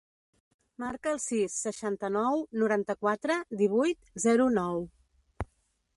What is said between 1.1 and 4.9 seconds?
el sis, seixanta-nou, noranta-quatre, divuit, zero, nou.